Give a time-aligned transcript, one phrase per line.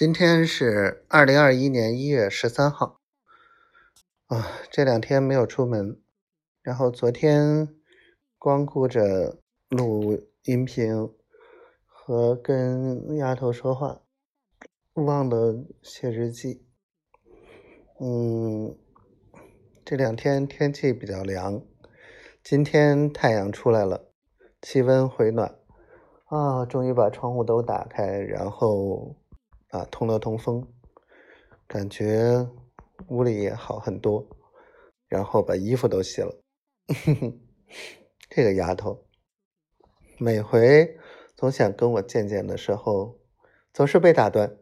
[0.00, 3.00] 今天是二零二一年一月十三号，
[4.28, 6.00] 啊，这两天没有出门，
[6.62, 7.68] 然后昨天
[8.38, 11.06] 光顾着录音频
[11.84, 14.00] 和跟丫头说话，
[14.94, 16.64] 忘了写日记。
[18.00, 18.74] 嗯，
[19.84, 21.60] 这两天天气比较凉，
[22.42, 24.10] 今天太阳出来了，
[24.62, 25.58] 气温回暖，
[26.24, 29.14] 啊，终于把窗户都打开，然后。
[29.70, 30.66] 啊，通了通风，
[31.66, 32.48] 感觉
[33.08, 34.26] 屋里也好很多。
[35.08, 36.40] 然后把衣服都洗了。
[38.30, 39.06] 这个丫头，
[40.18, 40.96] 每回
[41.34, 43.18] 总想跟我见见的时候，
[43.72, 44.56] 总是被打断。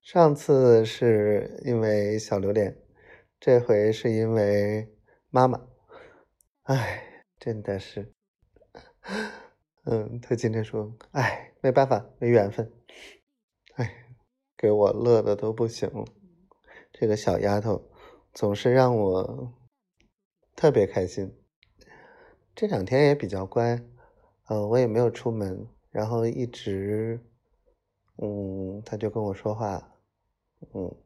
[0.00, 2.76] 上次是因为小榴莲，
[3.38, 4.92] 这回是因为
[5.30, 5.68] 妈妈。
[6.62, 8.12] 哎，真的是。
[9.86, 12.72] 嗯，他今天说，哎，没办法，没缘分。
[13.74, 14.05] 哎。
[14.56, 15.90] 给我乐的都不行，
[16.92, 17.90] 这个小丫头
[18.32, 19.52] 总是让我
[20.54, 21.36] 特别开心。
[22.54, 23.84] 这两天也比较乖，
[24.46, 27.20] 呃，我也没有出门，然后一直，
[28.16, 29.94] 嗯，她就跟我说话，
[30.72, 30.96] 嗯，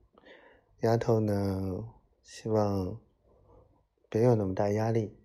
[0.82, 1.84] 丫头呢，
[2.22, 3.00] 希望
[4.08, 5.18] 别有那么大压力，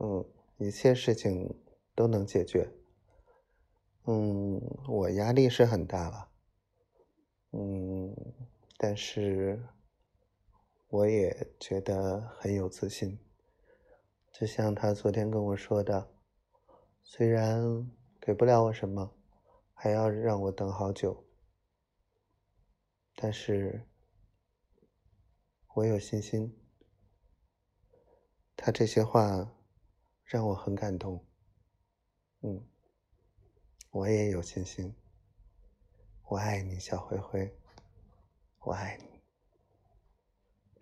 [0.00, 0.24] 嗯，
[0.56, 1.54] 一切事情
[1.94, 2.70] 都能解决，
[4.06, 4.58] 嗯，
[4.88, 6.30] 我压力是很大了。
[8.76, 9.68] 但是
[10.88, 13.18] 我也觉得很有自信，
[14.32, 16.12] 就像他昨天跟我说的，
[17.02, 19.16] 虽然给不了我什么，
[19.72, 21.24] 还要让我等好久，
[23.14, 23.86] 但是
[25.74, 26.60] 我有信心。
[28.56, 29.52] 他这些话
[30.22, 31.26] 让我很感动，
[32.40, 32.66] 嗯，
[33.90, 34.94] 我也有信心。
[36.28, 37.52] 我爱你，小灰灰，
[38.64, 39.13] 我爱你。